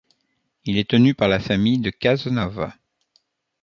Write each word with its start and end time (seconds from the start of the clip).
Il 0.65 0.79
est 0.79 0.89
tenu 0.89 1.13
par 1.13 1.27
la 1.29 1.39
famille 1.39 1.77
de 1.77 1.91
Cazenove. 1.91 2.71